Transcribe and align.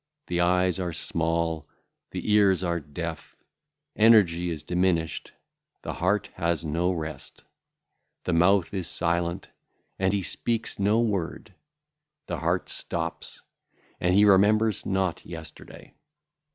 The 0.25 0.41
eyes 0.41 0.79
are 0.79 0.93
small; 0.93 1.67
the 2.09 2.31
ears 2.33 2.63
are 2.63 2.79
deaf. 2.79 3.35
Energy 3.95 4.49
is 4.49 4.63
diminished, 4.63 5.31
the 5.83 5.93
heart 5.93 6.31
hath 6.33 6.65
no 6.65 6.91
rest. 6.91 7.43
The 8.23 8.33
mouth 8.33 8.73
is 8.73 8.87
silent, 8.89 9.49
and 9.99 10.11
he 10.11 10.23
speaketh 10.23 10.79
no 10.79 10.99
word; 11.01 11.53
the 12.25 12.39
heart 12.39 12.65
stoppeth, 12.69 13.41
and 13.99 14.15
he 14.15 14.25
remembereth 14.25 14.87
not 14.87 15.23
yesterday. 15.23 15.93